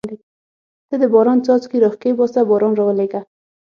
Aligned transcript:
ته 0.87 0.95
د 1.01 1.03
باران 1.13 1.39
څاڅکي 1.45 1.77
را 1.83 1.89
کښېباسه 2.01 2.41
باران 2.49 2.73
راولېږه. 2.79 3.21